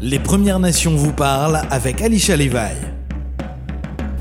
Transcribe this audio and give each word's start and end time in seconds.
Les 0.00 0.20
Premières 0.20 0.60
Nations 0.60 0.94
vous 0.94 1.12
parlent 1.12 1.60
avec 1.70 2.00
Alicia 2.02 2.36
Levi. 2.36 2.97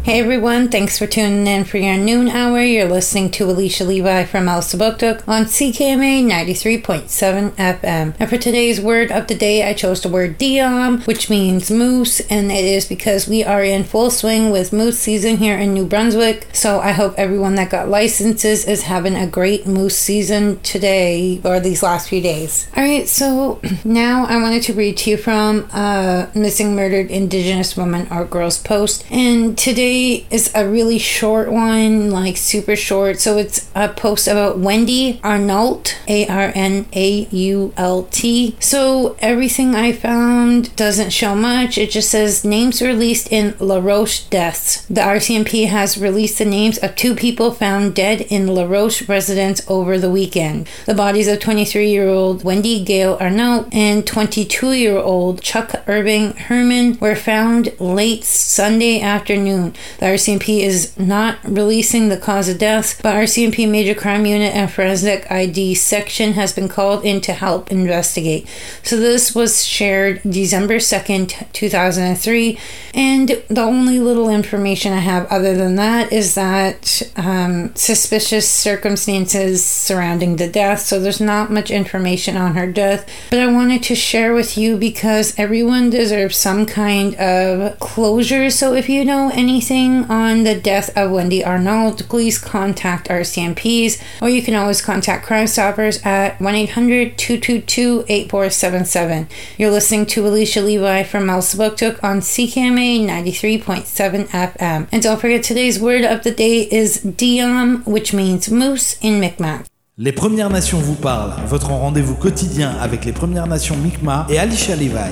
Hey 0.07 0.21
everyone, 0.21 0.69
thanks 0.69 0.97
for 0.97 1.05
tuning 1.05 1.45
in 1.47 1.65
for 1.65 1.79
your 1.79 1.97
noon 1.97 2.29
hour. 2.29 2.61
You're 2.61 2.87
listening 2.87 3.29
to 3.31 3.51
Alicia 3.51 3.83
Levi 3.83 4.23
from 4.23 4.45
Elsipogtog 4.45 5.27
on 5.27 5.43
CKMA 5.43 6.23
93.7 6.23 7.51
FM. 7.51 8.15
And 8.17 8.29
for 8.29 8.37
today's 8.37 8.79
word 8.79 9.11
of 9.11 9.27
the 9.27 9.35
day, 9.35 9.67
I 9.67 9.73
chose 9.73 10.01
the 10.01 10.07
word 10.07 10.39
Diom, 10.39 11.05
which 11.07 11.29
means 11.29 11.69
moose, 11.69 12.21
and 12.29 12.49
it 12.53 12.63
is 12.63 12.87
because 12.87 13.27
we 13.27 13.43
are 13.43 13.61
in 13.61 13.83
full 13.83 14.09
swing 14.09 14.49
with 14.49 14.71
moose 14.71 14.97
season 14.97 15.35
here 15.35 15.57
in 15.57 15.73
New 15.73 15.85
Brunswick. 15.85 16.47
So 16.53 16.79
I 16.79 16.93
hope 16.93 17.13
everyone 17.17 17.55
that 17.55 17.69
got 17.69 17.89
licenses 17.89 18.65
is 18.65 18.83
having 18.83 19.17
a 19.17 19.27
great 19.27 19.67
moose 19.67 19.97
season 19.97 20.61
today 20.61 21.41
or 21.43 21.59
these 21.59 21.83
last 21.83 22.07
few 22.07 22.21
days. 22.21 22.69
Alright, 22.77 23.09
so 23.09 23.59
now 23.83 24.23
I 24.23 24.41
wanted 24.41 24.63
to 24.63 24.73
read 24.73 24.95
to 24.99 25.09
you 25.09 25.17
from 25.17 25.69
a 25.73 26.31
missing 26.33 26.77
murdered 26.77 27.11
Indigenous 27.11 27.75
woman 27.75 28.07
or 28.09 28.23
girl's 28.23 28.57
post. 28.57 29.05
And 29.11 29.57
today 29.57 29.96
is 30.29 30.51
a 30.53 30.67
really 30.67 30.99
short 30.99 31.51
one, 31.51 32.11
like 32.11 32.37
super 32.37 32.75
short. 32.75 33.19
So 33.19 33.37
it's 33.37 33.69
a 33.75 33.89
post 33.89 34.27
about 34.27 34.59
Wendy 34.59 35.19
Arnault, 35.23 35.95
A 36.07 36.27
R 36.27 36.51
N 36.55 36.85
A 36.93 37.27
U 37.31 37.73
L 37.77 38.03
T. 38.11 38.55
So 38.59 39.15
everything 39.19 39.75
I 39.75 39.91
found 39.91 40.75
doesn't 40.75 41.11
show 41.11 41.35
much. 41.35 41.77
It 41.77 41.91
just 41.91 42.09
says 42.09 42.45
names 42.45 42.81
released 42.81 43.31
in 43.31 43.55
La 43.59 43.79
Ronge 43.79 44.29
deaths. 44.29 44.85
The 44.87 45.01
RCMP 45.01 45.67
has 45.67 45.97
released 45.97 46.37
the 46.37 46.45
names 46.45 46.77
of 46.77 46.95
two 46.95 47.15
people 47.15 47.51
found 47.51 47.95
dead 47.95 48.21
in 48.21 48.47
La 48.47 48.63
Roche 48.65 49.07
residence 49.09 49.61
over 49.67 49.97
the 49.97 50.11
weekend. 50.11 50.67
The 50.85 50.93
bodies 50.93 51.27
of 51.27 51.39
23 51.39 51.89
year 51.89 52.07
old 52.07 52.43
Wendy 52.43 52.83
Gale 52.83 53.17
Arnault 53.19 53.67
and 53.71 54.05
22 54.05 54.73
year 54.73 54.97
old 54.97 55.41
Chuck 55.41 55.83
Irving 55.87 56.33
Herman 56.33 56.97
were 56.99 57.15
found 57.15 57.71
late 57.79 58.23
Sunday 58.23 59.01
afternoon. 59.01 59.73
The 59.99 60.07
RCMP 60.07 60.59
is 60.59 60.97
not 60.97 61.37
releasing 61.43 62.09
the 62.09 62.17
cause 62.17 62.49
of 62.49 62.57
death, 62.57 63.01
but 63.01 63.15
RCMP 63.15 63.69
Major 63.69 63.95
Crime 63.95 64.25
Unit 64.25 64.53
and 64.53 64.71
Forensic 64.71 65.29
ID 65.31 65.75
Section 65.75 66.33
has 66.33 66.53
been 66.53 66.67
called 66.67 67.05
in 67.05 67.21
to 67.21 67.33
help 67.33 67.71
investigate. 67.71 68.47
So 68.83 68.97
this 68.97 69.33
was 69.33 69.63
shared 69.63 70.21
December 70.23 70.75
2nd, 70.75 71.51
2003, 71.53 72.59
and 72.93 73.29
the 73.47 73.61
only 73.61 73.99
little 73.99 74.29
information 74.29 74.93
I 74.93 74.99
have 74.99 75.27
other 75.27 75.55
than 75.55 75.75
that 75.75 76.11
is 76.11 76.35
that 76.35 77.01
um, 77.15 77.75
suspicious 77.75 78.49
circumstances 78.49 79.63
surrounding 79.65 80.37
the 80.37 80.47
death, 80.47 80.81
so 80.81 80.99
there's 80.99 81.21
not 81.21 81.51
much 81.51 81.71
information 81.71 82.37
on 82.37 82.55
her 82.55 82.71
death, 82.71 83.07
but 83.29 83.39
I 83.39 83.51
wanted 83.51 83.83
to 83.83 83.95
share 83.95 84.33
with 84.33 84.57
you 84.57 84.77
because 84.77 85.37
everyone 85.37 85.89
deserves 85.89 86.37
some 86.37 86.65
kind 86.65 87.15
of 87.15 87.79
closure. 87.79 88.49
So 88.49 88.73
if 88.73 88.89
you 88.89 89.05
know 89.05 89.31
anything 89.33 89.66
on 89.69 90.43
the 90.43 90.55
death 90.55 90.95
of 90.95 91.11
Wendy 91.11 91.43
Arnold, 91.43 92.07
please 92.07 92.37
contact 92.37 93.09
RCMPs 93.09 94.01
or 94.21 94.29
you 94.29 94.41
can 94.41 94.55
always 94.55 94.81
contact 94.81 95.25
Crime 95.25 95.47
Stoppers 95.47 96.01
at 96.05 96.39
1 96.39 96.55
800 96.55 97.17
222 97.17 98.05
8477. 98.07 99.27
You're 99.57 99.71
listening 99.71 100.05
to 100.05 100.25
Alicia 100.25 100.61
Levi 100.61 101.03
from 101.03 101.25
Elsipogtog 101.25 102.01
on 102.01 102.21
CKMA 102.21 103.05
93.7 103.05 104.27
FM. 104.27 104.87
And 104.91 105.03
don't 105.03 105.19
forget 105.19 105.43
today's 105.43 105.79
word 105.79 106.05
of 106.05 106.23
the 106.23 106.31
day 106.31 106.61
is 106.61 107.03
Diam, 107.03 107.85
which 107.85 108.13
means 108.13 108.49
moose 108.49 108.97
in 109.01 109.19
Mi'kmaq. 109.19 109.65
Les 109.97 110.13
Premières 110.13 110.49
Nations 110.49 110.79
vous 110.79 110.95
parlent, 110.95 111.33
votre 111.47 111.71
rendez-vous 111.71 112.15
quotidien 112.15 112.71
avec 112.79 113.03
les 113.03 113.11
Premières 113.11 113.47
Nations 113.47 113.75
Mi'kmaq 113.75 114.29
et 114.29 114.37
Alicia 114.37 114.75
Levi. 114.75 115.11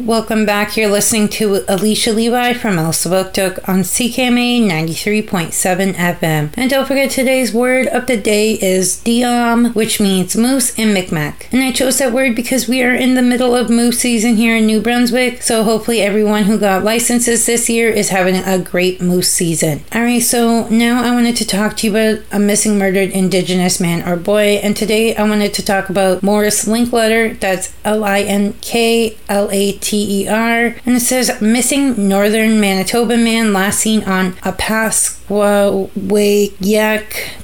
Welcome 0.00 0.46
back. 0.46 0.76
You're 0.76 0.90
listening 0.90 1.28
to 1.30 1.64
Alicia 1.66 2.12
Levi 2.12 2.52
from 2.52 2.76
Elsipogtog 2.76 3.68
on 3.68 3.80
CKMA 3.80 4.62
93.7 4.62 5.94
FM. 5.94 6.50
And 6.54 6.70
don't 6.70 6.86
forget 6.86 7.10
today's 7.10 7.52
word 7.52 7.88
of 7.88 8.06
the 8.06 8.16
day 8.16 8.52
is 8.52 9.02
Diam, 9.04 9.74
which 9.74 9.98
means 9.98 10.36
moose 10.36 10.72
in 10.78 10.94
Mi'kmaq. 10.94 11.48
And 11.50 11.64
I 11.64 11.72
chose 11.72 11.98
that 11.98 12.12
word 12.12 12.36
because 12.36 12.68
we 12.68 12.80
are 12.84 12.94
in 12.94 13.14
the 13.14 13.22
middle 13.22 13.56
of 13.56 13.70
moose 13.70 13.98
season 13.98 14.36
here 14.36 14.54
in 14.56 14.66
New 14.66 14.80
Brunswick. 14.80 15.42
So 15.42 15.64
hopefully 15.64 16.00
everyone 16.00 16.44
who 16.44 16.60
got 16.60 16.84
licenses 16.84 17.46
this 17.46 17.68
year 17.68 17.90
is 17.90 18.10
having 18.10 18.36
a 18.36 18.62
great 18.62 19.02
moose 19.02 19.32
season. 19.32 19.82
Alright, 19.92 20.22
so 20.22 20.68
now 20.68 21.02
I 21.02 21.12
wanted 21.12 21.34
to 21.38 21.46
talk 21.46 21.76
to 21.78 21.88
you 21.88 21.96
about 21.96 22.24
a 22.30 22.38
missing 22.38 22.78
murdered 22.78 23.10
indigenous 23.10 23.80
man 23.80 24.08
or 24.08 24.14
boy. 24.14 24.60
And 24.62 24.76
today 24.76 25.16
I 25.16 25.28
wanted 25.28 25.52
to 25.54 25.64
talk 25.64 25.90
about 25.90 26.22
Morris 26.22 26.66
Linkletter. 26.66 27.38
That's 27.40 27.74
L 27.84 28.04
I 28.04 28.20
N 28.20 28.52
K 28.60 29.18
L 29.28 29.50
A 29.50 29.72
T 29.72 29.87
T 29.88 30.22
E 30.22 30.28
R. 30.28 30.76
And 30.84 30.96
it 30.96 31.00
says 31.00 31.40
missing 31.40 32.08
northern 32.08 32.60
Manitoba 32.60 33.16
man 33.16 33.54
last 33.54 33.80
seen 33.80 34.04
on 34.04 34.36
a 34.42 34.52
Pasquawayak 34.52 35.86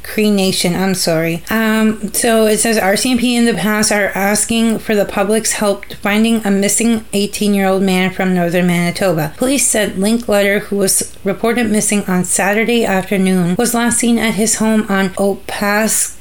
Cree 0.03 0.31
Nation. 0.31 0.75
I'm 0.75 0.95
sorry. 0.95 1.43
Um, 1.49 2.13
so 2.13 2.45
it 2.47 2.59
says 2.59 2.77
RCMP 2.77 3.33
in 3.33 3.47
the 3.47 3.55
past 3.55 3.91
are 3.91 4.09
asking 4.09 4.81
for 4.81 4.95
the 4.95 5.07
public's 5.07 5.53
help 5.53 5.87
finding 5.95 6.45
a 6.45 6.51
missing 6.51 7.07
18 7.15 7.55
year 7.55 7.67
old 7.67 7.83
man 7.83 8.11
from 8.11 8.35
northern 8.35 8.67
Manitoba. 8.67 9.33
Police 9.39 9.67
said 9.67 9.93
Linkletter, 9.93 10.65
who 10.65 10.77
was 10.77 11.17
reported 11.25 11.71
missing 11.71 12.05
on 12.05 12.25
Saturday 12.25 12.85
afternoon, 12.85 13.57
was 13.57 13.73
last 13.73 14.01
seen 14.01 14.19
at 14.19 14.35
his 14.35 14.57
home 14.57 14.83
on 14.91 15.09
Opaskwayak 15.15 16.21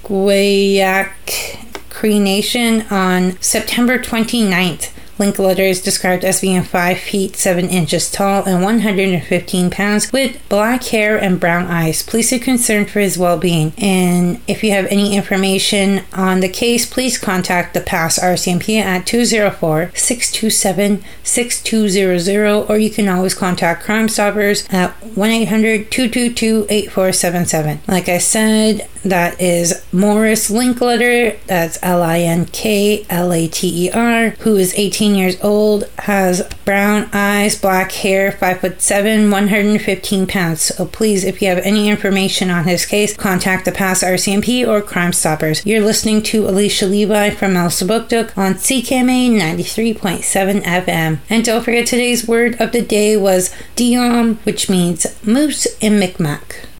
Cree 1.90 2.20
Nation 2.20 2.86
on 2.90 3.38
September 3.42 4.00
29th. 4.00 4.93
Linkletter 5.18 5.70
is 5.70 5.82
described 5.82 6.24
as 6.26 6.42
being 6.42 6.64
5 6.64 6.98
feet 6.98 7.36
7 7.36 7.70
inches 7.70 8.12
tall 8.12 8.44
and 8.46 8.64
115 8.64 9.70
pounds 9.70 10.12
with 10.12 10.42
black 10.50 10.84
hair 10.86 11.18
and 11.18 11.40
brown 11.40 11.68
eyes. 11.68 12.04
Police 12.04 12.34
are 12.34 12.40
concerned 12.40 12.90
for 12.90 13.00
his 13.00 13.18
well 13.18 13.38
being. 13.38 13.74
And 13.78 14.42
if 14.48 14.64
you 14.64 14.72
have 14.72 14.86
any 14.88 15.16
information 15.16 16.04
on 16.14 16.40
the 16.40 16.50
case, 16.50 16.86
please 16.86 17.18
contact 17.18 17.74
the 17.74 17.82
Pas 17.82 18.20
RCMP 18.20 18.80
at 18.80 19.06
204 19.06 19.92
627 19.96 21.04
6200 21.24 22.70
or 22.70 22.78
you 22.78 22.90
can 22.90 23.08
always 23.08 23.34
contact 23.34 23.84
Crime 23.84 24.08
Stoppers 24.08 24.68
at 24.70 24.92
1 25.16 25.30
800 25.30 25.92
222 25.92 26.68
8477. 26.70 27.80
Like 27.88 28.10
I 28.10 28.18
said, 28.18 28.88
that 29.04 29.40
is 29.40 29.84
Morris 29.92 30.50
Linkletter, 30.50 31.40
that's 31.46 31.78
L 31.82 32.02
I 32.02 32.20
N 32.20 32.46
K 32.46 33.06
L 33.10 33.32
A 33.34 33.48
T 33.48 33.88
E 33.88 33.92
R, 33.92 34.30
who 34.40 34.56
is 34.56 34.74
18 34.76 35.16
years 35.16 35.42
old, 35.42 35.90
has 36.00 36.42
brown 36.66 37.10
eyes, 37.14 37.60
black 37.60 37.92
hair, 37.92 38.32
5 38.32 38.60
foot 38.60 38.82
7, 38.82 39.30
115 39.30 40.28
pounds. 40.28 40.62
So 40.62 40.86
please, 40.86 41.24
if 41.24 41.42
you 41.42 41.50
have 41.50 41.60
any 41.60 41.90
information 41.90 42.50
on 42.50 42.64
his 42.64 42.86
case, 42.86 43.16
contact 43.16 43.66
the 43.66 43.72
Pas 43.72 44.04
RCMP 44.04 44.68
or 44.68 44.82
Crime 44.82 45.14
Stoppers. 45.14 45.66
You're 45.66 45.82
listening 45.82 46.24
to 46.24 46.48
Alicia 46.48 46.86
Levi 46.86 47.32
from 47.32 47.54
Elsipogtog 47.54 48.38
on 48.38 48.56
CKMA 48.56 49.32
93.7 49.32 50.64
FM. 50.64 51.20
And 51.30 51.46
don't 51.46 51.64
forget 51.64 51.86
today's 51.86 52.28
word 52.28 52.60
of 52.60 52.72
the 52.72 52.82
day 52.82 53.18
was 53.18 53.54
Diom, 53.76 54.38
which 54.46 54.70
means 54.70 55.06
moose 55.26 55.66
in 55.80 56.00
Mi'kmaq. 56.00 56.73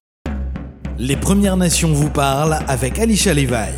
Les 1.06 1.18
Premières 1.18 1.58
Nations 1.58 1.92
vous 1.92 2.10
parlent 2.10 2.58
avec 2.70 2.98
Alicia 2.98 3.34
Levi. 3.34 3.74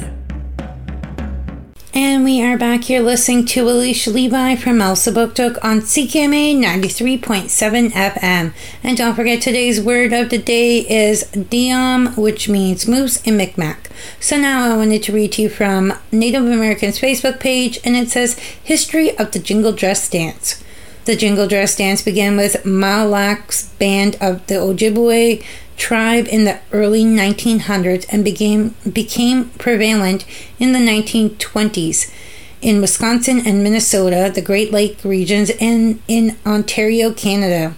And 1.95 2.23
we 2.23 2.39
are 2.39 2.55
back 2.55 2.83
here 2.83 3.01
listening 3.01 3.47
to 3.47 3.67
Alicia 3.67 4.11
Levi 4.11 4.55
from 4.55 4.77
Elsipogtog 4.77 5.57
on 5.63 5.81
CKMA 5.81 6.55
93.7 6.55 7.89
FM. 7.93 8.53
And 8.83 8.95
don't 8.95 9.15
forget 9.15 9.41
today's 9.41 9.81
word 9.81 10.13
of 10.13 10.29
the 10.29 10.37
day 10.37 10.81
is 10.81 11.23
Diam, 11.33 12.15
which 12.15 12.47
means 12.47 12.87
moose 12.87 13.19
in 13.23 13.37
Mi'kmaq. 13.37 13.89
So 14.19 14.37
now 14.37 14.71
I 14.71 14.77
wanted 14.77 15.01
to 15.01 15.11
read 15.11 15.31
to 15.31 15.41
you 15.41 15.49
from 15.49 15.93
Native 16.11 16.45
Americans' 16.45 16.99
Facebook 16.99 17.39
page, 17.39 17.79
and 17.83 17.95
it 17.95 18.09
says 18.09 18.37
History 18.63 19.17
of 19.17 19.31
the 19.31 19.39
Jingle 19.39 19.71
Dress 19.71 20.07
Dance. 20.07 20.63
The 21.05 21.15
Jingle 21.15 21.47
Dress 21.47 21.75
Dance 21.75 22.01
began 22.01 22.35
with 22.35 22.65
Mille 22.65 23.07
Lacs 23.07 23.69
band 23.79 24.15
of 24.21 24.45
the 24.47 24.55
Ojibwe 24.55 25.43
tribe 25.77 26.27
in 26.27 26.45
the 26.45 26.59
early 26.71 27.03
1900s 27.03 28.05
and 28.09 28.23
became 28.23 28.75
became 28.91 29.49
prevalent 29.51 30.25
in 30.59 30.71
the 30.71 30.79
1920s 30.79 32.11
in 32.61 32.81
Wisconsin 32.81 33.45
and 33.45 33.63
Minnesota, 33.63 34.31
the 34.33 34.41
Great 34.41 34.71
Lake 34.71 34.97
regions, 35.03 35.51
and 35.61 36.01
in 36.07 36.35
Ontario, 36.45 37.13
Canada. 37.13 37.75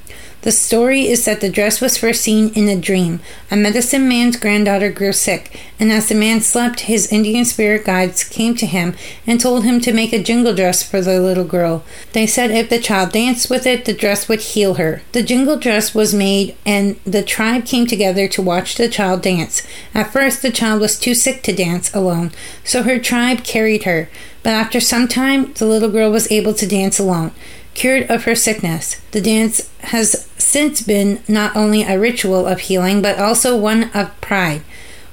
The 0.47 0.53
story 0.53 1.09
is 1.09 1.25
that 1.25 1.41
the 1.41 1.49
dress 1.49 1.81
was 1.81 1.97
first 1.97 2.21
seen 2.21 2.53
in 2.53 2.69
a 2.69 2.79
dream. 2.79 3.19
A 3.51 3.57
medicine 3.57 4.07
man's 4.07 4.37
granddaughter 4.37 4.89
grew 4.89 5.11
sick, 5.11 5.59
and 5.77 5.91
as 5.91 6.07
the 6.07 6.15
man 6.15 6.39
slept, 6.39 6.87
his 6.87 7.11
Indian 7.11 7.43
spirit 7.43 7.83
guides 7.83 8.23
came 8.23 8.55
to 8.55 8.65
him 8.65 8.95
and 9.25 9.41
told 9.41 9.65
him 9.65 9.81
to 9.81 9.91
make 9.91 10.13
a 10.13 10.23
jingle 10.23 10.55
dress 10.55 10.81
for 10.81 11.01
the 11.01 11.19
little 11.19 11.43
girl. 11.43 11.83
They 12.13 12.25
said 12.25 12.49
if 12.51 12.69
the 12.69 12.79
child 12.79 13.11
danced 13.11 13.49
with 13.49 13.67
it, 13.67 13.83
the 13.83 13.91
dress 13.91 14.29
would 14.29 14.39
heal 14.39 14.75
her. 14.75 15.01
The 15.11 15.21
jingle 15.21 15.57
dress 15.57 15.93
was 15.93 16.13
made, 16.13 16.55
and 16.65 16.97
the 17.03 17.23
tribe 17.23 17.65
came 17.65 17.85
together 17.85 18.29
to 18.29 18.41
watch 18.41 18.75
the 18.75 18.87
child 18.87 19.23
dance. 19.23 19.67
At 19.93 20.13
first, 20.13 20.41
the 20.41 20.49
child 20.49 20.79
was 20.79 20.97
too 20.97 21.13
sick 21.13 21.43
to 21.43 21.51
dance 21.51 21.93
alone, 21.93 22.31
so 22.63 22.83
her 22.83 22.99
tribe 22.99 23.43
carried 23.43 23.83
her. 23.83 24.07
But 24.43 24.53
after 24.53 24.79
some 24.79 25.09
time, 25.09 25.51
the 25.55 25.65
little 25.65 25.89
girl 25.89 26.09
was 26.09 26.31
able 26.31 26.53
to 26.53 26.65
dance 26.65 26.99
alone, 26.99 27.31
cured 27.77 28.09
of 28.09 28.23
her 28.23 28.35
sickness. 28.35 28.99
The 29.11 29.21
dance 29.21 29.69
has 29.81 30.27
since 30.37 30.81
been 30.81 31.21
not 31.27 31.55
only 31.55 31.83
a 31.83 31.99
ritual 31.99 32.47
of 32.47 32.61
healing, 32.61 33.03
but 33.03 33.19
also 33.19 33.55
one 33.55 33.91
of 33.91 34.19
pride. 34.19 34.63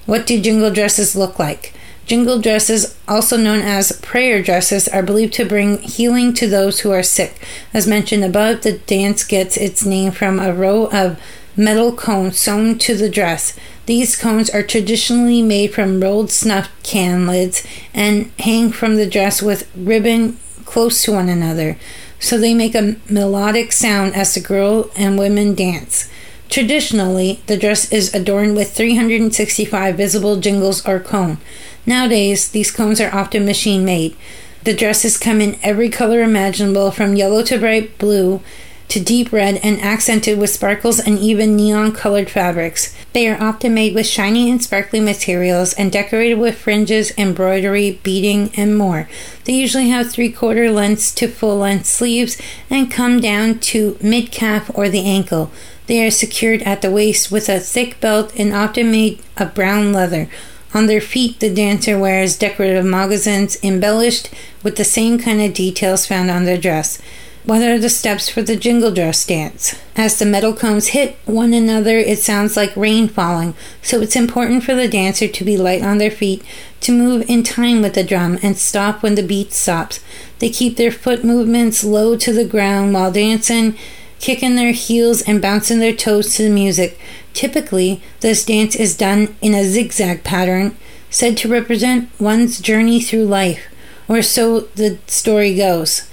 What 0.06 0.26
do 0.26 0.40
jingle 0.40 0.72
dresses 0.72 1.14
look 1.14 1.38
like? 1.38 1.74
Jingle 2.06 2.40
dresses, 2.40 2.98
also 3.06 3.36
known 3.36 3.60
as 3.60 4.00
prayer 4.00 4.42
dresses, 4.42 4.88
are 4.88 5.02
believed 5.02 5.34
to 5.34 5.44
bring 5.44 5.78
healing 5.78 6.32
to 6.34 6.46
those 6.46 6.80
who 6.80 6.90
are 6.90 7.02
sick. 7.02 7.46
As 7.74 7.86
mentioned 7.86 8.24
above, 8.24 8.62
the 8.62 8.78
dance 8.78 9.24
gets 9.24 9.58
its 9.58 9.84
name 9.84 10.10
from 10.10 10.40
a 10.40 10.52
row 10.52 10.86
of 10.86 11.20
metal 11.56 11.94
cones 11.94 12.38
sewn 12.38 12.78
to 12.78 12.96
the 12.96 13.10
dress. 13.10 13.56
These 13.86 14.16
cones 14.16 14.48
are 14.48 14.62
traditionally 14.62 15.42
made 15.42 15.74
from 15.74 16.00
rolled 16.00 16.30
snuff 16.30 16.70
can 16.82 17.26
lids 17.26 17.66
and 17.92 18.32
hang 18.38 18.72
from 18.72 18.96
the 18.96 19.08
dress 19.08 19.42
with 19.42 19.70
ribbon 19.76 20.38
close 20.64 21.02
to 21.02 21.12
one 21.12 21.28
another, 21.28 21.76
so 22.24 22.38
they 22.38 22.54
make 22.54 22.74
a 22.74 22.96
melodic 23.10 23.70
sound 23.70 24.14
as 24.14 24.32
the 24.32 24.40
girl 24.40 24.90
and 24.96 25.18
women 25.18 25.54
dance. 25.54 26.08
Traditionally, 26.48 27.42
the 27.46 27.58
dress 27.58 27.92
is 27.92 28.14
adorned 28.14 28.56
with 28.56 28.72
365 28.72 29.94
visible 29.94 30.36
jingles 30.36 30.86
or 30.86 31.00
cone. 31.00 31.36
Nowadays, 31.84 32.48
these 32.48 32.70
cones 32.70 32.98
are 32.98 33.14
often 33.14 33.44
machine 33.44 33.84
made. 33.84 34.16
The 34.62 34.72
dresses 34.72 35.18
come 35.18 35.42
in 35.42 35.58
every 35.62 35.90
color 35.90 36.22
imaginable 36.22 36.90
from 36.90 37.14
yellow 37.14 37.42
to 37.42 37.58
bright 37.58 37.98
blue 37.98 38.40
to 38.88 39.00
deep 39.00 39.32
red 39.32 39.58
and 39.62 39.80
accented 39.80 40.38
with 40.38 40.50
sparkles 40.50 41.00
and 41.00 41.18
even 41.18 41.56
neon 41.56 41.92
colored 41.92 42.30
fabrics. 42.30 42.94
They 43.12 43.28
are 43.28 43.42
often 43.42 43.74
made 43.74 43.94
with 43.94 44.06
shiny 44.06 44.50
and 44.50 44.62
sparkly 44.62 45.00
materials 45.00 45.72
and 45.72 45.90
decorated 45.90 46.38
with 46.38 46.58
fringes, 46.58 47.12
embroidery, 47.16 48.00
beading, 48.02 48.50
and 48.56 48.76
more. 48.76 49.08
They 49.44 49.54
usually 49.54 49.88
have 49.88 50.10
three 50.10 50.30
quarter 50.30 50.70
lengths 50.70 51.14
to 51.16 51.28
full 51.28 51.58
length 51.58 51.86
sleeves 51.86 52.40
and 52.70 52.90
come 52.90 53.20
down 53.20 53.58
to 53.60 53.98
mid 54.02 54.30
calf 54.30 54.70
or 54.74 54.88
the 54.88 55.04
ankle. 55.04 55.50
They 55.86 56.04
are 56.06 56.10
secured 56.10 56.62
at 56.62 56.82
the 56.82 56.90
waist 56.90 57.30
with 57.30 57.48
a 57.48 57.60
thick 57.60 58.00
belt 58.00 58.32
and 58.38 58.54
often 58.54 58.90
made 58.90 59.20
of 59.36 59.54
brown 59.54 59.92
leather. 59.92 60.28
On 60.72 60.86
their 60.86 61.00
feet, 61.00 61.38
the 61.38 61.54
dancer 61.54 61.96
wears 61.96 62.36
decorative 62.36 62.84
moccasins 62.84 63.56
embellished 63.62 64.28
with 64.64 64.76
the 64.76 64.84
same 64.84 65.18
kind 65.18 65.40
of 65.40 65.54
details 65.54 66.04
found 66.04 66.30
on 66.30 66.46
their 66.46 66.58
dress. 66.58 67.00
What 67.46 67.60
are 67.60 67.78
the 67.78 67.90
steps 67.90 68.30
for 68.30 68.40
the 68.40 68.56
jingle 68.56 68.90
dress 68.90 69.26
dance? 69.26 69.78
As 69.96 70.18
the 70.18 70.24
metal 70.24 70.54
cones 70.54 70.88
hit 70.88 71.18
one 71.26 71.52
another, 71.52 71.98
it 71.98 72.18
sounds 72.18 72.56
like 72.56 72.74
rain 72.74 73.06
falling, 73.06 73.52
so 73.82 74.00
it's 74.00 74.16
important 74.16 74.64
for 74.64 74.74
the 74.74 74.88
dancer 74.88 75.28
to 75.28 75.44
be 75.44 75.58
light 75.58 75.82
on 75.82 75.98
their 75.98 76.10
feet, 76.10 76.42
to 76.80 76.90
move 76.90 77.28
in 77.28 77.42
time 77.42 77.82
with 77.82 77.96
the 77.96 78.02
drum, 78.02 78.38
and 78.42 78.56
stop 78.56 79.02
when 79.02 79.14
the 79.14 79.22
beat 79.22 79.52
stops. 79.52 80.00
They 80.38 80.48
keep 80.48 80.78
their 80.78 80.90
foot 80.90 81.22
movements 81.22 81.84
low 81.84 82.16
to 82.16 82.32
the 82.32 82.46
ground 82.46 82.94
while 82.94 83.12
dancing, 83.12 83.76
kicking 84.20 84.56
their 84.56 84.72
heels 84.72 85.20
and 85.20 85.42
bouncing 85.42 85.80
their 85.80 85.94
toes 85.94 86.34
to 86.36 86.44
the 86.44 86.50
music. 86.50 86.98
Typically, 87.34 88.02
this 88.20 88.42
dance 88.42 88.74
is 88.74 88.96
done 88.96 89.36
in 89.42 89.52
a 89.52 89.64
zigzag 89.64 90.24
pattern, 90.24 90.74
said 91.10 91.36
to 91.36 91.48
represent 91.48 92.08
one's 92.18 92.58
journey 92.58 93.02
through 93.02 93.26
life, 93.26 93.66
or 94.08 94.22
so 94.22 94.60
the 94.76 94.96
story 95.06 95.54
goes. 95.54 96.08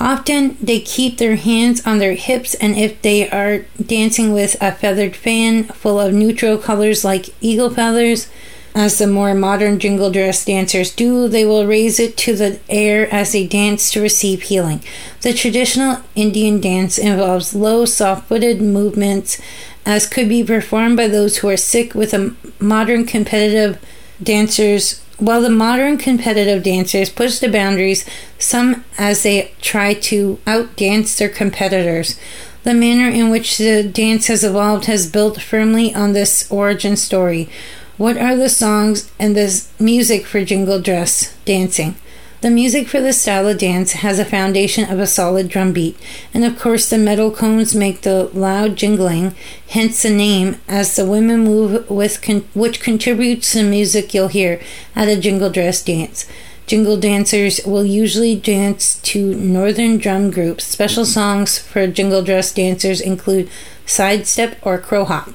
Often 0.00 0.56
they 0.62 0.80
keep 0.80 1.18
their 1.18 1.36
hands 1.36 1.84
on 1.86 1.98
their 1.98 2.14
hips, 2.14 2.54
and 2.54 2.76
if 2.76 3.02
they 3.02 3.28
are 3.28 3.64
dancing 3.84 4.32
with 4.32 4.56
a 4.60 4.72
feathered 4.72 5.16
fan 5.16 5.64
full 5.64 5.98
of 5.98 6.14
neutral 6.14 6.56
colors 6.56 7.04
like 7.04 7.34
eagle 7.40 7.70
feathers, 7.70 8.28
as 8.74 8.98
the 8.98 9.08
more 9.08 9.34
modern 9.34 9.80
jingle 9.80 10.10
dress 10.10 10.44
dancers 10.44 10.94
do, 10.94 11.26
they 11.26 11.44
will 11.44 11.66
raise 11.66 11.98
it 11.98 12.16
to 12.16 12.36
the 12.36 12.60
air 12.68 13.12
as 13.12 13.32
they 13.32 13.44
dance 13.44 13.90
to 13.90 14.00
receive 14.00 14.42
healing. 14.42 14.80
The 15.22 15.32
traditional 15.32 15.98
Indian 16.14 16.60
dance 16.60 16.96
involves 16.96 17.56
low, 17.56 17.84
soft 17.86 18.28
footed 18.28 18.62
movements, 18.62 19.40
as 19.84 20.06
could 20.06 20.28
be 20.28 20.44
performed 20.44 20.96
by 20.96 21.08
those 21.08 21.38
who 21.38 21.48
are 21.48 21.56
sick 21.56 21.94
with 21.94 22.14
a 22.14 22.36
modern 22.60 23.04
competitive 23.04 23.78
dancers 24.22 25.02
while 25.18 25.40
the 25.40 25.50
modern 25.50 25.98
competitive 25.98 26.62
dancers 26.62 27.10
push 27.10 27.38
the 27.38 27.48
boundaries, 27.48 28.04
some 28.38 28.84
as 28.96 29.22
they 29.22 29.52
try 29.60 29.94
to 29.94 30.38
outdance 30.46 31.16
their 31.16 31.28
competitors. 31.28 32.18
The 32.62 32.74
manner 32.74 33.08
in 33.08 33.30
which 33.30 33.58
the 33.58 33.82
dance 33.82 34.26
has 34.28 34.44
evolved 34.44 34.86
has 34.86 35.10
built 35.10 35.40
firmly 35.40 35.94
on 35.94 36.12
this 36.12 36.50
origin 36.50 36.96
story. 36.96 37.48
What 37.96 38.16
are 38.16 38.36
the 38.36 38.48
songs 38.48 39.10
and 39.18 39.36
the 39.36 39.64
music 39.80 40.26
for 40.26 40.44
jingle 40.44 40.80
dress 40.80 41.34
dancing? 41.44 41.96
The 42.40 42.50
music 42.50 42.86
for 42.86 43.00
this 43.00 43.20
style 43.20 43.48
of 43.48 43.58
dance 43.58 43.94
has 43.94 44.20
a 44.20 44.24
foundation 44.24 44.88
of 44.88 45.00
a 45.00 45.08
solid 45.08 45.48
drum 45.48 45.72
beat, 45.72 45.96
and 46.32 46.44
of 46.44 46.56
course 46.56 46.88
the 46.88 46.96
metal 46.96 47.32
cones 47.32 47.74
make 47.74 48.02
the 48.02 48.30
loud 48.32 48.76
jingling, 48.76 49.34
hence 49.70 50.02
the 50.02 50.10
name, 50.10 50.60
as 50.68 50.94
the 50.94 51.04
women 51.04 51.40
move 51.40 51.90
with 51.90 52.22
con- 52.22 52.48
which 52.54 52.78
contributes 52.78 53.50
to 53.52 53.58
the 53.58 53.64
music 53.68 54.14
you'll 54.14 54.28
hear 54.28 54.60
at 54.94 55.08
a 55.08 55.18
jingle 55.18 55.50
dress 55.50 55.82
dance. 55.82 56.26
Jingle 56.68 56.96
dancers 56.96 57.60
will 57.66 57.84
usually 57.84 58.36
dance 58.36 59.00
to 59.00 59.34
northern 59.34 59.98
drum 59.98 60.30
groups. 60.30 60.62
Special 60.62 61.04
songs 61.04 61.58
for 61.58 61.88
jingle 61.88 62.22
dress 62.22 62.52
dancers 62.52 63.00
include 63.00 63.50
sidestep 63.88 64.58
or 64.62 64.78
crow 64.78 65.04
hop. 65.04 65.28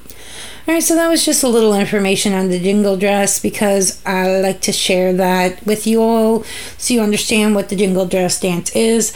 All 0.66 0.72
right, 0.72 0.82
so 0.82 0.94
that 0.94 1.08
was 1.08 1.24
just 1.24 1.42
a 1.42 1.48
little 1.48 1.74
information 1.74 2.32
on 2.32 2.48
the 2.48 2.58
jingle 2.58 2.96
dress 2.96 3.38
because 3.38 4.02
I 4.06 4.40
like 4.40 4.62
to 4.62 4.72
share 4.72 5.12
that 5.12 5.64
with 5.66 5.86
you 5.86 6.00
all 6.00 6.44
so 6.78 6.94
you 6.94 7.02
understand 7.02 7.54
what 7.54 7.68
the 7.68 7.76
jingle 7.76 8.06
dress 8.06 8.40
dance 8.40 8.74
is 8.74 9.14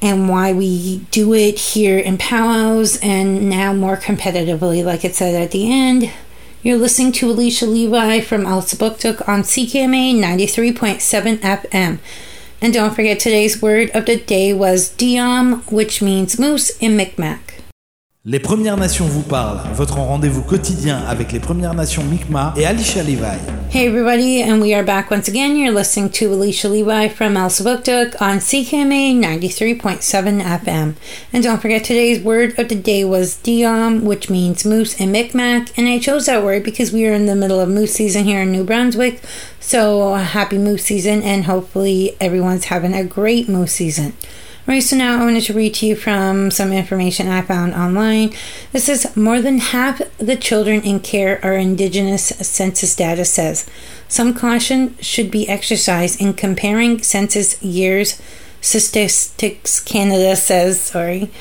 and 0.00 0.28
why 0.28 0.52
we 0.52 0.98
do 1.10 1.34
it 1.34 1.58
here 1.58 1.98
in 1.98 2.18
powwows 2.18 2.98
and 3.02 3.50
now 3.50 3.72
more 3.72 3.96
competitively, 3.96 4.84
like 4.84 5.04
it 5.04 5.14
said 5.14 5.34
at 5.34 5.50
the 5.50 5.70
end. 5.70 6.10
You're 6.62 6.78
listening 6.78 7.12
to 7.12 7.30
Alicia 7.30 7.66
Levi 7.66 8.20
from 8.20 8.42
Elsipogtog 8.42 9.26
on 9.26 9.42
CKMA 9.42 10.14
93.7 10.14 11.38
FM. 11.38 11.98
And 12.62 12.72
don't 12.72 12.94
forget 12.94 13.18
today's 13.18 13.62
word 13.62 13.90
of 13.90 14.06
the 14.06 14.16
day 14.16 14.52
was 14.52 14.94
Diom, 14.94 15.70
which 15.72 16.02
means 16.02 16.38
moose 16.38 16.70
in 16.78 16.96
Micmac. 16.96 17.49
Les 18.26 18.38
Premières 18.38 18.76
Nations 18.76 19.06
vous 19.06 19.22
parlent, 19.22 19.62
votre 19.72 19.94
rendez-vous 19.94 20.42
quotidien 20.42 21.02
avec 21.08 21.32
les 21.32 21.40
Premières 21.40 21.72
Nations 21.72 22.04
Mi'kmaq 22.04 22.52
et 22.58 22.66
Alicia 22.66 23.02
Levi. 23.02 23.38
Hey 23.70 23.86
everybody, 23.86 24.42
and 24.42 24.60
we 24.60 24.74
are 24.74 24.84
back 24.84 25.10
once 25.10 25.26
again. 25.26 25.56
You're 25.56 25.72
listening 25.72 26.10
to 26.10 26.26
Alicia 26.26 26.68
Levi 26.68 27.08
from 27.08 27.32
Elsipogtog 27.32 28.20
on 28.20 28.36
CKMA 28.36 29.18
93.7 29.18 30.42
FM. 30.42 30.96
And 31.32 31.42
don't 31.42 31.62
forget 31.62 31.82
today's 31.82 32.20
word 32.22 32.58
of 32.58 32.68
the 32.68 32.74
day 32.74 33.04
was 33.04 33.36
Diom, 33.36 34.02
which 34.02 34.28
means 34.28 34.66
moose 34.66 35.00
in 35.00 35.12
Micmac. 35.12 35.70
And 35.78 35.88
I 35.88 35.98
chose 35.98 36.26
that 36.26 36.44
word 36.44 36.62
because 36.62 36.92
we 36.92 37.06
are 37.06 37.14
in 37.14 37.24
the 37.24 37.34
middle 37.34 37.58
of 37.58 37.70
moose 37.70 37.94
season 37.94 38.24
here 38.24 38.42
in 38.42 38.52
New 38.52 38.64
Brunswick. 38.64 39.22
So 39.60 40.12
happy 40.12 40.58
moose 40.58 40.84
season, 40.84 41.22
and 41.22 41.46
hopefully 41.46 42.18
everyone's 42.20 42.66
having 42.66 42.92
a 42.92 43.02
great 43.02 43.48
moose 43.48 43.72
season. 43.72 44.12
Right, 44.70 44.84
so 44.84 44.94
now 44.94 45.20
I 45.20 45.24
wanted 45.24 45.42
to 45.46 45.52
read 45.52 45.74
to 45.74 45.86
you 45.86 45.96
from 45.96 46.52
some 46.52 46.72
information 46.72 47.26
I 47.26 47.42
found 47.42 47.74
online. 47.74 48.32
This 48.70 48.88
is 48.88 49.16
more 49.16 49.42
than 49.42 49.58
half 49.58 50.00
the 50.18 50.36
children 50.36 50.82
in 50.82 51.00
care 51.00 51.44
are 51.44 51.54
Indigenous 51.54 52.26
census 52.26 52.94
data 52.94 53.24
says. 53.24 53.68
Some 54.06 54.32
caution 54.32 54.96
should 55.00 55.28
be 55.28 55.48
exercised 55.48 56.20
in 56.20 56.34
comparing 56.34 57.02
census 57.02 57.60
years. 57.60 58.22
Statistics 58.60 59.80
Canada 59.80 60.36
says, 60.36 60.80
sorry. 60.80 61.32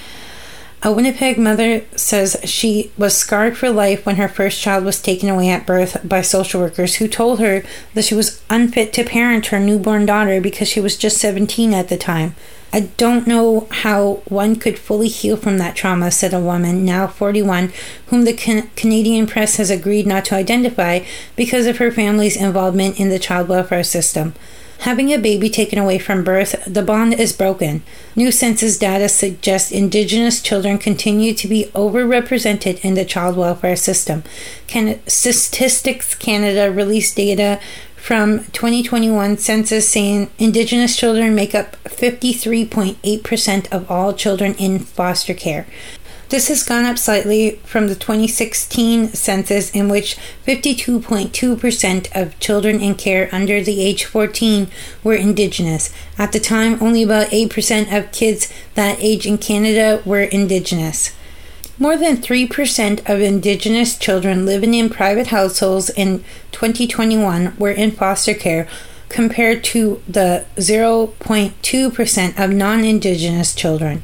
A 0.82 0.94
Winnipeg 0.94 1.38
mother 1.38 1.84
says 1.98 2.38
she 2.46 2.90
was 2.98 3.18
scarred 3.18 3.58
for 3.58 3.70
life 3.70 4.06
when 4.06 4.16
her 4.16 4.30
first 4.30 4.62
child 4.62 4.86
was 4.86 5.02
taken 5.02 5.28
away 5.28 5.50
at 5.50 5.66
birth 5.66 5.98
by 6.08 6.22
social 6.22 6.62
workers 6.62 6.96
who 6.96 7.10
told 7.10 7.42
her 7.42 7.64
that 7.94 8.06
she 8.06 8.16
was 8.16 8.42
unfit 8.50 8.94
to 8.94 9.04
parent 9.04 9.48
her 9.48 9.60
newborn 9.60 10.06
daughter 10.06 10.40
because 10.40 10.70
she 10.70 10.80
was 10.80 10.96
just 10.96 11.18
17 11.18 11.74
at 11.74 11.90
the 11.90 11.98
time. 11.98 12.34
I 12.72 12.92
don't 12.96 13.28
know 13.28 13.68
how 13.72 14.22
one 14.30 14.56
could 14.56 14.80
fully 14.80 15.10
heal 15.10 15.36
from 15.36 15.58
that 15.58 15.76
trauma, 15.76 16.12
said 16.12 16.34
a 16.34 16.40
woman, 16.40 16.86
now 16.86 17.08
41, 17.08 17.74
whom 18.08 18.24
the 18.24 18.34
can- 18.34 18.70
Canadian 18.78 19.28
press 19.28 19.58
has 19.58 19.70
agreed 19.70 20.08
not 20.08 20.24
to 20.26 20.36
identify 20.36 21.02
because 21.36 21.66
of 21.66 21.80
her 21.80 21.92
family's 21.92 22.38
involvement 22.38 23.00
in 23.00 23.10
the 23.10 23.20
child 23.20 23.50
welfare 23.50 23.84
system. 23.84 24.34
Having 24.80 25.14
a 25.14 25.18
baby 25.18 25.50
taken 25.50 25.78
away 25.78 26.00
from 26.00 26.24
birth, 26.24 26.64
the 26.66 26.82
bond 26.82 27.14
is 27.14 27.34
broken. 27.34 27.84
New 28.16 28.32
census 28.32 28.78
data 28.78 29.10
suggests 29.10 29.72
Indigenous 29.72 30.42
children 30.42 30.78
continue 30.78 31.34
to 31.34 31.50
be 31.50 31.66
overrepresented 31.76 32.80
in 32.80 32.94
the 32.94 33.04
child 33.04 33.36
welfare 33.36 33.76
system. 33.76 34.24
Can- 34.68 35.02
Statistics 35.06 36.16
Canada 36.16 36.72
released 36.72 37.18
data 37.18 37.60
from 37.98 38.46
2021 38.54 39.38
census 39.38 39.90
saying 39.90 40.30
Indigenous 40.38 40.96
children 40.96 41.36
make 41.36 41.54
up 41.54 41.76
53.8% 41.84 43.72
of 43.74 43.92
all 43.92 44.14
children 44.14 44.56
in 44.56 44.80
foster 44.80 45.34
care. 45.34 45.68
This 46.30 46.48
has 46.50 46.62
gone 46.62 46.86
up 46.86 47.00
slightly 47.00 47.60
from 47.64 47.88
the 47.88 47.96
2016 47.96 49.14
census, 49.14 49.72
in 49.72 49.90
which 49.90 50.16
52.2% 50.46 52.16
of 52.16 52.40
children 52.40 52.82
in 52.82 52.94
care 52.94 53.30
under 53.32 53.64
the 53.64 53.82
age 53.82 54.06
14 54.06 54.68
were 55.04 55.16
Indigenous. 55.16 55.92
At 56.20 56.32
the 56.32 56.40
time, 56.40 56.78
only 56.82 57.02
about 57.02 57.30
8% 57.30 57.92
of 57.92 58.12
kids 58.12 58.54
that 58.76 59.00
age 59.00 59.26
in 59.26 59.40
Canada 59.40 60.04
were 60.06 60.22
Indigenous. 60.22 61.16
More 61.80 61.98
than 61.98 62.18
3% 62.18 63.10
of 63.10 63.22
Indigenous 63.22 63.98
children 63.98 64.46
living 64.46 64.76
in 64.76 64.90
private 64.92 65.28
households 65.28 65.90
in 65.90 66.24
2021 66.52 67.56
were 67.58 67.72
in 67.72 67.90
foster 67.90 68.36
care, 68.36 68.68
compared 69.08 69.64
to 69.64 70.04
the 70.08 70.46
0.2% 70.58 72.40
of 72.40 72.52
non 72.52 72.84
Indigenous 72.84 73.56
children. 73.56 74.04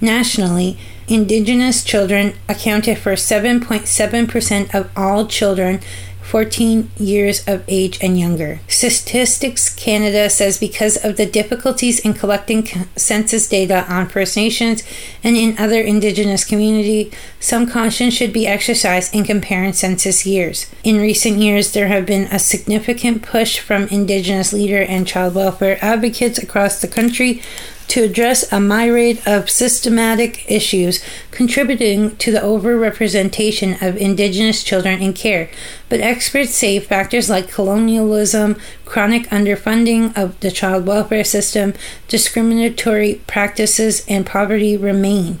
Nationally, 0.00 0.78
Indigenous 1.08 1.84
children 1.84 2.34
accounted 2.48 2.98
for 2.98 3.12
7.7% 3.12 4.74
of 4.74 4.90
all 4.96 5.26
children 5.26 5.80
14 6.26 6.90
years 6.96 7.46
of 7.46 7.62
age 7.68 8.02
and 8.02 8.18
younger. 8.18 8.58
Statistics 8.66 9.72
Canada 9.72 10.28
says 10.28 10.58
because 10.58 10.96
of 11.04 11.16
the 11.16 11.24
difficulties 11.24 12.00
in 12.00 12.14
collecting 12.14 12.66
census 12.96 13.48
data 13.48 13.86
on 13.88 14.08
First 14.08 14.36
Nations 14.36 14.82
and 15.22 15.36
in 15.36 15.56
other 15.56 15.80
Indigenous 15.80 16.44
communities, 16.44 17.14
some 17.38 17.70
caution 17.70 18.10
should 18.10 18.32
be 18.32 18.44
exercised 18.44 19.14
in 19.14 19.22
comparing 19.22 19.72
census 19.72 20.26
years. 20.26 20.68
In 20.82 21.00
recent 21.00 21.38
years, 21.38 21.72
there 21.72 21.88
have 21.88 22.06
been 22.06 22.24
a 22.24 22.40
significant 22.40 23.22
push 23.22 23.60
from 23.60 23.86
Indigenous 23.86 24.52
leader 24.52 24.82
and 24.82 25.06
child 25.06 25.36
welfare 25.36 25.78
advocates 25.80 26.38
across 26.38 26.80
the 26.80 26.88
country 26.88 27.40
to 27.88 28.02
address 28.02 28.50
a 28.52 28.60
myriad 28.60 29.20
of 29.26 29.50
systematic 29.50 30.50
issues 30.50 31.04
contributing 31.30 32.16
to 32.16 32.32
the 32.32 32.40
overrepresentation 32.40 33.80
of 33.80 33.96
Indigenous 33.96 34.62
children 34.62 35.00
in 35.00 35.12
care. 35.12 35.50
But 35.88 36.00
experts 36.00 36.54
say 36.54 36.80
factors 36.80 37.30
like 37.30 37.50
colonialism, 37.50 38.56
chronic 38.84 39.28
underfunding 39.28 40.16
of 40.16 40.38
the 40.40 40.50
child 40.50 40.86
welfare 40.86 41.24
system, 41.24 41.74
discriminatory 42.08 43.20
practices, 43.26 44.04
and 44.08 44.26
poverty 44.26 44.76
remain. 44.76 45.40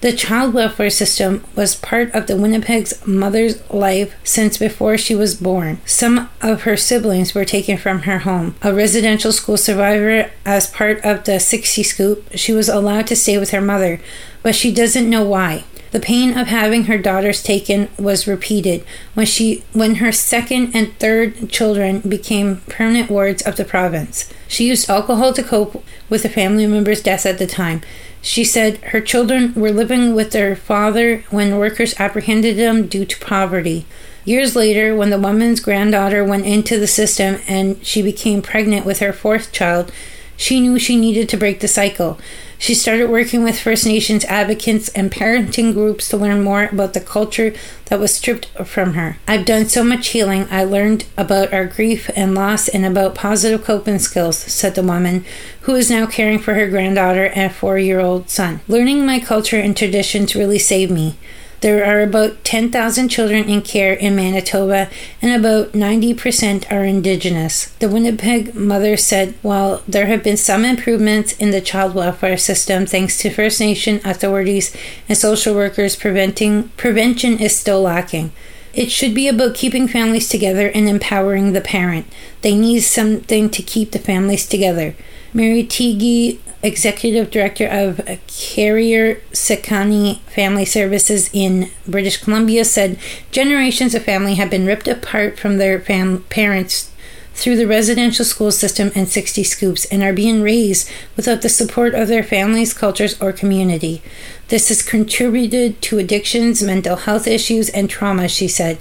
The 0.00 0.12
child 0.12 0.54
welfare 0.54 0.90
system 0.90 1.44
was 1.56 1.74
part 1.74 2.14
of 2.14 2.28
the 2.28 2.36
Winnipeg's 2.36 3.04
mother's 3.04 3.68
life 3.68 4.14
since 4.22 4.56
before 4.56 4.96
she 4.96 5.16
was 5.16 5.34
born. 5.34 5.80
Some 5.84 6.30
of 6.40 6.62
her 6.62 6.76
siblings 6.76 7.34
were 7.34 7.44
taken 7.44 7.76
from 7.76 8.02
her 8.02 8.20
home. 8.20 8.54
A 8.62 8.72
residential 8.72 9.32
school 9.32 9.56
survivor, 9.56 10.30
as 10.46 10.70
part 10.70 11.04
of 11.04 11.24
the 11.24 11.40
60 11.40 11.82
Scoop, 11.82 12.28
she 12.36 12.52
was 12.52 12.68
allowed 12.68 13.08
to 13.08 13.16
stay 13.16 13.38
with 13.38 13.50
her 13.50 13.60
mother, 13.60 14.00
but 14.44 14.54
she 14.54 14.72
doesn't 14.72 15.10
know 15.10 15.24
why. 15.24 15.64
The 15.90 16.00
pain 16.00 16.36
of 16.38 16.48
having 16.48 16.84
her 16.84 16.98
daughters 16.98 17.42
taken 17.42 17.88
was 17.98 18.28
repeated 18.28 18.84
when 19.14 19.26
she 19.26 19.64
when 19.72 19.96
her 19.96 20.12
second 20.12 20.76
and 20.76 20.96
third 20.98 21.48
children 21.48 22.00
became 22.00 22.58
permanent 22.68 23.10
wards 23.10 23.42
of 23.42 23.56
the 23.56 23.64
province. 23.64 24.30
She 24.46 24.68
used 24.68 24.90
alcohol 24.90 25.32
to 25.32 25.42
cope 25.42 25.82
with 26.10 26.24
a 26.26 26.28
family 26.28 26.66
member's 26.66 27.02
death 27.02 27.24
at 27.24 27.38
the 27.38 27.46
time. 27.46 27.80
She 28.28 28.44
said 28.44 28.76
her 28.92 29.00
children 29.00 29.54
were 29.54 29.72
living 29.72 30.14
with 30.14 30.32
their 30.32 30.54
father 30.54 31.24
when 31.30 31.56
workers 31.56 31.94
apprehended 31.98 32.58
them 32.58 32.86
due 32.86 33.06
to 33.06 33.18
poverty. 33.20 33.86
Years 34.26 34.54
later, 34.54 34.94
when 34.94 35.08
the 35.08 35.18
woman's 35.18 35.60
granddaughter 35.60 36.22
went 36.22 36.44
into 36.44 36.78
the 36.78 36.86
system 36.86 37.40
and 37.48 37.82
she 37.82 38.02
became 38.02 38.42
pregnant 38.42 38.84
with 38.84 38.98
her 38.98 39.14
fourth 39.14 39.50
child, 39.50 39.90
she 40.36 40.60
knew 40.60 40.78
she 40.78 40.96
needed 40.96 41.26
to 41.30 41.38
break 41.38 41.60
the 41.60 41.68
cycle. 41.68 42.20
She 42.60 42.74
started 42.74 43.08
working 43.08 43.44
with 43.44 43.58
First 43.58 43.86
Nations 43.86 44.24
advocates 44.24 44.88
and 44.88 45.12
parenting 45.12 45.72
groups 45.72 46.08
to 46.08 46.16
learn 46.16 46.42
more 46.42 46.64
about 46.64 46.92
the 46.92 47.00
culture 47.00 47.54
that 47.84 48.00
was 48.00 48.12
stripped 48.12 48.46
from 48.66 48.94
her. 48.94 49.16
I've 49.28 49.44
done 49.44 49.66
so 49.66 49.84
much 49.84 50.08
healing. 50.08 50.46
I 50.50 50.64
learned 50.64 51.04
about 51.16 51.52
our 51.52 51.66
grief 51.66 52.10
and 52.16 52.34
loss 52.34 52.66
and 52.66 52.84
about 52.84 53.14
positive 53.14 53.64
coping 53.64 54.00
skills, 54.00 54.36
said 54.36 54.74
the 54.74 54.82
woman, 54.82 55.24
who 55.62 55.76
is 55.76 55.88
now 55.88 56.06
caring 56.06 56.40
for 56.40 56.54
her 56.54 56.68
granddaughter 56.68 57.26
and 57.26 57.52
four 57.52 57.78
year 57.78 58.00
old 58.00 58.28
son. 58.28 58.60
Learning 58.66 59.06
my 59.06 59.20
culture 59.20 59.58
and 59.58 59.76
traditions 59.76 60.34
really 60.34 60.58
saved 60.58 60.90
me. 60.90 61.16
There 61.60 61.84
are 61.84 62.00
about 62.00 62.44
10,000 62.44 63.08
children 63.08 63.48
in 63.48 63.62
care 63.62 63.92
in 63.92 64.14
Manitoba, 64.14 64.88
and 65.20 65.32
about 65.32 65.72
90% 65.72 66.70
are 66.70 66.84
Indigenous. 66.84 67.66
The 67.80 67.88
Winnipeg 67.88 68.54
mother 68.54 68.96
said 68.96 69.34
while 69.42 69.82
there 69.88 70.06
have 70.06 70.22
been 70.22 70.36
some 70.36 70.64
improvements 70.64 71.32
in 71.32 71.50
the 71.50 71.60
child 71.60 71.94
welfare 71.94 72.36
system 72.36 72.86
thanks 72.86 73.18
to 73.18 73.30
First 73.30 73.58
Nation 73.58 74.00
authorities 74.04 74.74
and 75.08 75.18
social 75.18 75.54
workers, 75.54 75.96
preventing, 75.96 76.68
prevention 76.76 77.40
is 77.40 77.58
still 77.58 77.82
lacking. 77.82 78.30
It 78.72 78.92
should 78.92 79.14
be 79.14 79.26
about 79.26 79.56
keeping 79.56 79.88
families 79.88 80.28
together 80.28 80.68
and 80.68 80.88
empowering 80.88 81.52
the 81.52 81.60
parent. 81.60 82.06
They 82.42 82.54
need 82.54 82.80
something 82.80 83.50
to 83.50 83.62
keep 83.62 83.90
the 83.90 83.98
families 83.98 84.46
together. 84.46 84.94
Mary 85.34 85.64
Teegee 85.64 86.38
executive 86.62 87.30
director 87.30 87.66
of 87.66 88.00
Carrier 88.26 89.16
Sekani 89.32 90.20
Family 90.22 90.64
Services 90.64 91.30
in 91.32 91.70
British 91.86 92.16
Columbia, 92.18 92.64
said 92.64 92.98
generations 93.30 93.94
of 93.94 94.04
family 94.04 94.34
have 94.34 94.50
been 94.50 94.66
ripped 94.66 94.88
apart 94.88 95.38
from 95.38 95.58
their 95.58 95.80
fam- 95.80 96.24
parents 96.24 96.90
through 97.38 97.56
the 97.56 97.68
residential 97.68 98.24
school 98.24 98.50
system 98.50 98.90
and 98.96 99.08
60 99.08 99.44
scoops 99.44 99.84
and 99.86 100.02
are 100.02 100.12
being 100.12 100.42
raised 100.42 100.90
without 101.16 101.40
the 101.40 101.48
support 101.48 101.94
of 101.94 102.08
their 102.08 102.24
families, 102.24 102.74
cultures, 102.74 103.20
or 103.22 103.32
community. 103.32 104.02
This 104.48 104.68
has 104.70 104.82
contributed 104.82 105.80
to 105.82 105.98
addictions, 105.98 106.62
mental 106.62 106.96
health 106.96 107.28
issues, 107.28 107.68
and 107.68 107.88
trauma, 107.88 108.26
she 108.26 108.48
said. 108.48 108.78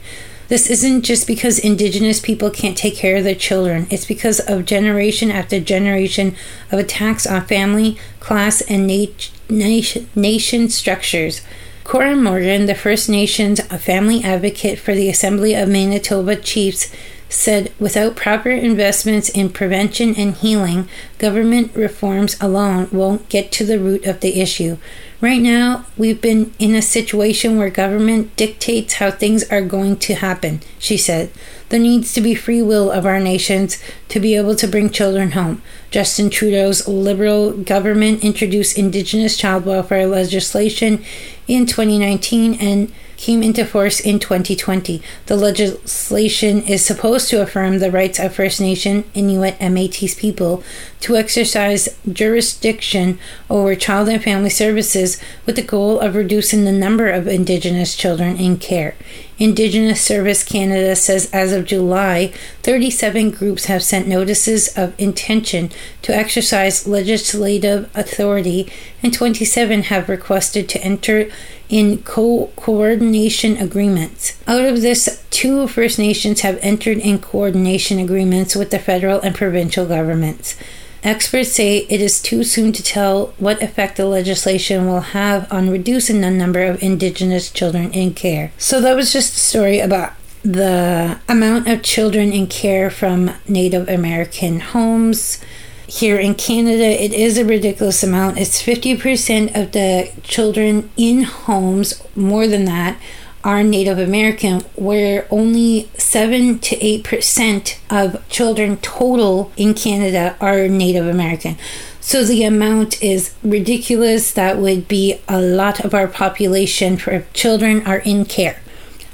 This 0.47 0.69
isn't 0.69 1.01
just 1.01 1.27
because 1.27 1.59
Indigenous 1.59 2.21
people 2.21 2.49
can't 2.49 2.77
take 2.77 2.95
care 2.95 3.17
of 3.17 3.25
their 3.25 3.35
children, 3.35 3.85
it's 3.89 4.05
because 4.05 4.39
of 4.39 4.65
generation 4.65 5.29
after 5.29 5.59
generation 5.59 6.35
of 6.71 6.79
attacks 6.79 7.27
on 7.27 7.45
family, 7.45 7.97
class, 8.21 8.61
and 8.61 8.87
nat- 8.87 9.29
nation, 9.49 10.09
nation 10.15 10.69
structures. 10.69 11.41
Cora 11.83 12.15
Morgan, 12.15 12.65
the 12.65 12.75
First 12.75 13.09
Nations 13.09 13.61
family 13.61 14.23
advocate 14.23 14.79
for 14.79 14.93
the 14.93 15.09
Assembly 15.09 15.53
of 15.53 15.69
Manitoba 15.69 16.35
Chiefs, 16.35 16.93
said 17.29 17.71
without 17.79 18.15
proper 18.15 18.49
investments 18.49 19.29
in 19.29 19.49
prevention 19.49 20.15
and 20.15 20.35
healing, 20.35 20.87
government 21.17 21.75
reforms 21.75 22.37
alone 22.39 22.87
won't 22.91 23.29
get 23.29 23.51
to 23.53 23.65
the 23.65 23.79
root 23.79 24.05
of 24.05 24.21
the 24.21 24.39
issue. 24.41 24.77
Right 25.19 25.41
now, 25.41 25.85
we've 25.97 26.21
been 26.21 26.53
in 26.59 26.75
a 26.75 26.81
situation 26.81 27.57
where 27.57 27.71
government 27.71 28.35
dictates 28.35 28.95
how 28.95 29.09
things 29.09 29.43
are 29.49 29.63
going 29.63 29.97
to 29.97 30.13
happen, 30.13 30.61
she 30.77 30.95
said. 30.95 31.31
There 31.69 31.79
needs 31.79 32.13
to 32.13 32.21
be 32.21 32.35
free 32.35 32.61
will 32.61 32.91
of 32.91 33.05
our 33.05 33.19
nations 33.19 33.81
to 34.09 34.19
be 34.19 34.35
able 34.35 34.55
to 34.55 34.67
bring 34.67 34.91
children 34.91 35.31
home. 35.31 35.63
Justin 35.89 36.29
Trudeau's 36.29 36.87
Liberal 36.87 37.51
government 37.51 38.23
introduced 38.23 38.77
Indigenous 38.77 39.35
child 39.35 39.65
welfare 39.65 40.05
legislation 40.05 41.03
in 41.47 41.65
2019 41.65 42.53
and 42.61 42.91
came 43.17 43.43
into 43.43 43.65
force 43.65 43.99
in 43.99 44.19
2020. 44.19 45.01
The 45.25 45.35
legislation 45.35 46.61
is 46.61 46.85
supposed 46.85 47.29
to 47.29 47.41
affirm 47.41 47.79
the 47.79 47.91
rights 47.91 48.19
of 48.19 48.35
First 48.35 48.61
Nation, 48.61 49.03
Inuit, 49.13 49.57
and 49.59 49.73
Metis 49.73 50.13
people 50.13 50.63
to 51.01 51.15
exercise 51.15 51.97
jurisdiction 52.09 53.19
over 53.49 53.75
child 53.75 54.07
and 54.09 54.23
family 54.23 54.49
services 54.49 55.21
with 55.45 55.55
the 55.55 55.61
goal 55.61 55.99
of 55.99 56.15
reducing 56.15 56.63
the 56.63 56.71
number 56.71 57.09
of 57.09 57.27
Indigenous 57.27 57.95
children 57.95 58.37
in 58.37 58.57
care. 58.57 58.95
Indigenous 59.39 60.01
Service 60.01 60.43
Canada 60.43 60.95
says 60.95 61.29
as 61.31 61.53
of 61.53 61.65
July, 61.65 62.33
37 62.63 63.31
groups 63.31 63.65
have 63.65 63.83
sent 63.83 64.07
notices 64.07 64.67
of 64.75 64.99
intention 64.99 65.69
to 66.01 66.15
exercise 66.15 66.87
legislative 66.87 67.89
authority, 67.95 68.71
and 69.03 69.13
27 69.13 69.83
have 69.83 70.09
requested 70.09 70.67
to 70.69 70.81
enter 70.83 71.29
in 71.69 71.99
co- 72.03 72.51
coordination 72.55 73.57
agreements. 73.57 74.37
Out 74.47 74.65
of 74.65 74.81
this, 74.81 75.23
two 75.31 75.67
First 75.67 75.99
Nations 75.99 76.41
have 76.41 76.59
entered 76.61 76.97
in 76.97 77.19
coordination 77.19 77.99
agreements 77.99 78.55
with 78.55 78.71
the 78.71 78.79
federal 78.79 79.19
and 79.21 79.35
provincial 79.35 79.85
governments. 79.85 80.55
Experts 81.03 81.53
say 81.53 81.79
it 81.89 82.01
is 82.01 82.21
too 82.21 82.43
soon 82.43 82.71
to 82.73 82.83
tell 82.83 83.27
what 83.37 83.61
effect 83.61 83.97
the 83.97 84.05
legislation 84.05 84.87
will 84.87 85.01
have 85.01 85.51
on 85.51 85.69
reducing 85.69 86.21
the 86.21 86.31
number 86.31 86.63
of 86.63 86.81
Indigenous 86.81 87.51
children 87.51 87.91
in 87.93 88.13
care. 88.13 88.51
So, 88.57 88.81
that 88.81 88.95
was 88.95 89.13
just 89.13 89.35
a 89.35 89.39
story 89.39 89.79
about 89.79 90.13
the 90.43 91.19
amount 91.27 91.67
of 91.67 91.83
children 91.83 92.31
in 92.31 92.47
care 92.47 92.89
from 92.89 93.31
Native 93.47 93.87
American 93.89 94.59
homes. 94.59 95.39
Here 95.87 96.19
in 96.19 96.35
Canada, 96.35 96.83
it 96.83 97.13
is 97.13 97.37
a 97.37 97.45
ridiculous 97.45 98.03
amount. 98.03 98.37
It's 98.37 98.61
50% 98.61 99.55
of 99.55 99.71
the 99.71 100.11
children 100.21 100.89
in 100.97 101.23
homes, 101.23 102.03
more 102.13 102.45
than 102.45 102.65
that, 102.65 102.99
are 103.41 103.63
Native 103.63 103.97
American, 103.97 104.59
where 104.75 105.25
only 105.31 105.89
7 105.97 106.59
to 106.59 106.75
8% 106.75 107.77
of 107.89 108.27
children 108.27 108.75
total 108.77 109.53
in 109.55 109.73
Canada 109.73 110.35
are 110.41 110.67
Native 110.67 111.07
American. 111.07 111.55
So 112.01 112.25
the 112.25 112.43
amount 112.43 113.01
is 113.01 113.33
ridiculous. 113.41 114.33
That 114.33 114.57
would 114.57 114.89
be 114.89 115.21
a 115.29 115.41
lot 115.41 115.85
of 115.85 115.93
our 115.93 116.09
population 116.09 116.97
for 116.97 117.25
children 117.33 117.87
are 117.87 117.99
in 117.99 118.25
care. 118.25 118.59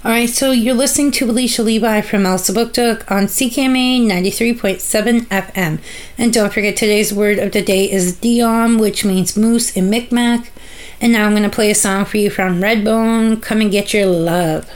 All 0.06 0.12
right, 0.12 0.30
so 0.30 0.52
you're 0.52 0.74
listening 0.74 1.12
to 1.12 1.32
Alicia 1.32 1.64
Levi 1.64 2.02
from 2.02 2.24
Elsipogtog 2.24 3.10
on 3.10 3.24
CKMA 3.24 4.06
93.7 4.06 5.22
FM. 5.28 5.80
And 6.18 6.34
don't 6.34 6.52
forget, 6.52 6.76
today's 6.76 7.14
word 7.14 7.40
of 7.40 7.54
the 7.54 7.62
day 7.62 7.90
is 7.90 8.18
Diom, 8.18 8.82
which 8.82 9.06
means 9.06 9.38
moose 9.38 9.78
in 9.78 9.90
Micmac. 9.90 10.52
And 11.00 11.14
now 11.14 11.26
I'm 11.26 11.32
going 11.32 11.44
to 11.44 11.50
play 11.50 11.72
a 11.72 11.76
song 11.76 12.04
for 12.04 12.18
you 12.18 12.30
from 12.30 12.60
Redbone, 12.60 13.42
Come 13.42 13.62
and 13.62 13.72
Get 13.72 13.94
Your 13.94 14.08
Love. 14.08 14.70